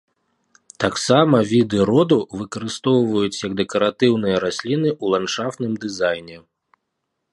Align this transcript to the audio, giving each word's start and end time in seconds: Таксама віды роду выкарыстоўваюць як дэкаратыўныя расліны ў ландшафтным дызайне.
Таксама 0.83 1.41
віды 1.51 1.77
роду 1.89 2.17
выкарыстоўваюць 2.39 3.41
як 3.47 3.51
дэкаратыўныя 3.61 4.35
расліны 4.45 4.89
ў 5.03 5.15
ландшафтным 5.15 5.71
дызайне. 5.85 6.37